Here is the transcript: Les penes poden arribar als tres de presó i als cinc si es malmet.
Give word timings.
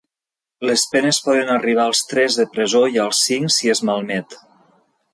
Les 0.69 0.85
penes 0.93 1.19
poden 1.25 1.51
arribar 1.57 1.85
als 1.85 2.03
tres 2.13 2.39
de 2.41 2.49
presó 2.57 2.83
i 2.97 3.01
als 3.07 3.23
cinc 3.29 3.57
si 3.61 3.75
es 3.77 3.87
malmet. 3.91 4.39